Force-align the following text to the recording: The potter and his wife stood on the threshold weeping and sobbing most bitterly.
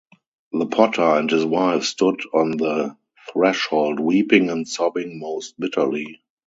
The 0.51 0.65
potter 0.65 1.03
and 1.03 1.29
his 1.29 1.45
wife 1.45 1.83
stood 1.83 2.21
on 2.33 2.57
the 2.57 2.97
threshold 3.31 3.99
weeping 3.99 4.49
and 4.49 4.67
sobbing 4.67 5.19
most 5.19 5.59
bitterly. 5.59 6.21